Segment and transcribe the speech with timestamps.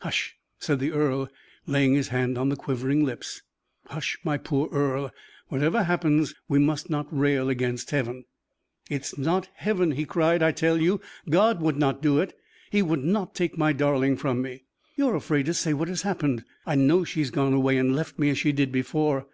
[0.00, 1.28] "Hush," said the earl,
[1.66, 3.42] laying his hand on the quivering lips;
[3.88, 5.10] "hush, my poor Earle.
[5.48, 8.24] Whatever happens, we must not rail against Heaven."
[8.88, 10.42] "It is not Heaven," he cried.
[10.42, 12.34] "I tell you, God would not do it.
[12.70, 14.64] He would not take my darling from me.
[14.96, 16.44] You are afraid to say what has happened.
[16.64, 19.26] I know she has gone away and left me, as she did before.